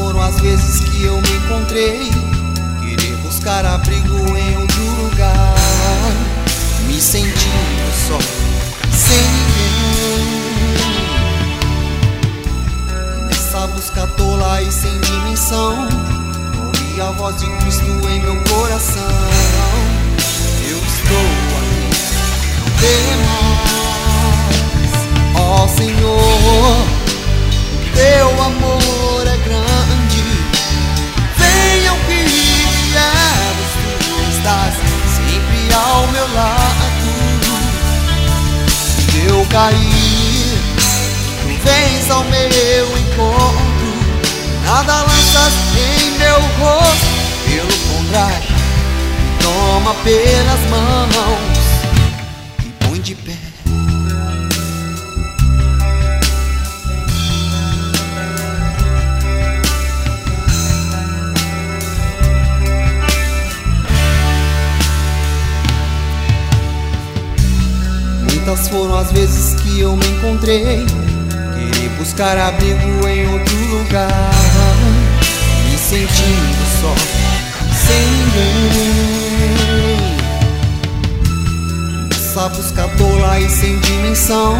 Foram 0.00 0.22
as 0.22 0.40
vezes 0.40 0.80
que 0.80 1.04
eu 1.04 1.20
me 1.20 1.30
encontrei. 1.36 2.10
Querer 2.80 3.16
buscar 3.18 3.66
abrigo 3.66 4.16
em 4.34 4.56
outro 4.56 4.82
lugar. 5.02 5.54
Me 6.86 6.98
sentindo 6.98 7.92
só, 8.08 8.18
sem 8.96 9.22
ninguém. 9.36 10.40
Nessa 13.26 13.66
busca 13.66 14.06
tola 14.16 14.62
e 14.62 14.72
sem 14.72 14.98
dimensão. 15.00 15.86
Ouvi 16.64 17.00
a 17.00 17.10
voz 17.10 17.36
de 17.36 17.46
Cristo 17.58 18.08
em 18.08 18.22
meu 18.22 18.42
coração. 18.44 19.02
Eu 20.66 20.78
estou 20.78 21.28
aqui, 21.60 21.90
não 22.58 22.70
temas 22.80 23.60
Ó 25.36 25.68
Senhor, 25.68 26.09
cair, 39.50 40.58
tu 41.42 41.48
vens 41.64 42.10
ao 42.10 42.24
meu 42.24 42.98
encontro 42.98 43.90
Nada 44.64 45.02
lanças 45.02 45.52
em 45.76 46.10
meu 46.18 46.40
rosto, 46.60 47.06
pelo 47.44 47.96
contrário 47.96 48.50
Me 49.18 49.42
toma 49.42 49.94
pelas 50.04 50.60
mãos 50.70 51.58
e 52.64 52.86
põe 52.86 53.00
de 53.00 53.14
pé 53.16 53.49
Muitas 68.50 68.68
foram 68.68 68.98
as 68.98 69.12
vezes 69.12 69.54
que 69.60 69.78
eu 69.78 69.94
me 69.94 70.04
encontrei. 70.08 70.84
Querer 70.84 71.88
buscar 71.96 72.36
abrigo 72.36 73.06
em 73.06 73.28
outro 73.32 73.56
lugar. 73.68 74.32
Me 75.70 75.78
sentindo 75.78 76.66
só, 76.80 76.92
sem 77.86 78.04
ninguém. 78.34 79.20
Nessa 82.08 82.48
busca 82.48 82.88
tola 82.98 83.38
e 83.38 83.48
sem 83.48 83.78
dimensão. 83.78 84.56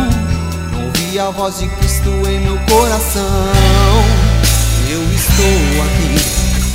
Não 0.70 0.84
ouvi 0.84 1.18
a 1.18 1.30
voz 1.30 1.58
de 1.58 1.66
Cristo 1.66 2.10
em 2.28 2.38
meu 2.42 2.60
coração. 2.68 3.24
Eu 4.88 5.02
estou 5.02 5.82
aqui, 5.82 6.14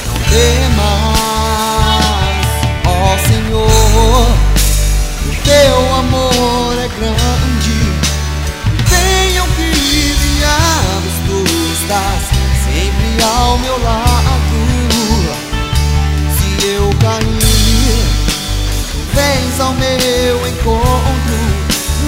não 0.05 0.16
temas 0.30 1.14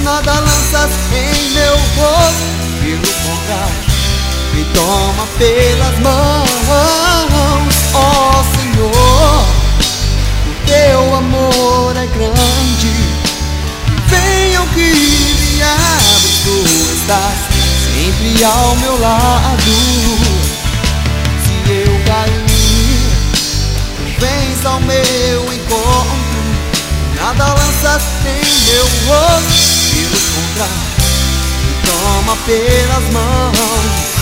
Nada 0.08 0.40
lanças 0.40 0.92
em 1.12 1.50
meu 1.50 1.74
rosto. 1.98 2.48
Pelo 2.80 3.12
contrário, 3.26 3.84
me 4.54 4.64
toma 4.74 5.28
pelas 5.38 6.00
mãos 6.00 6.50
Ó 7.94 8.00
oh, 8.00 8.44
Senhor, 8.56 9.46
o 10.48 10.66
teu 10.66 11.16
amor 11.16 11.98
é 11.98 12.08
grande. 12.08 12.94
Venham 14.08 14.66
que 14.68 14.94
viemos, 15.42 16.40
tu 16.46 16.56
estás 16.94 17.40
sempre 17.94 18.46
ao 18.46 18.76
meu 18.78 18.98
lado. 19.02 19.76
Se 21.44 21.70
eu 21.70 22.00
cair, 22.06 23.12
tu 23.98 24.22
vens 24.22 24.66
ao 24.66 24.80
meu 24.80 25.54
encontro. 25.54 26.28
Nada 27.14 27.54
lanças 27.56 28.04
em 28.26 28.48
meu 28.72 28.86
rosto, 29.08 29.77
contrário 30.58 30.74
Me 31.64 31.74
toma 31.86 32.36
pelas 32.46 33.14
mãos 33.14 34.17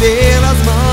pelas 0.00 0.62
mãos. 0.64 0.89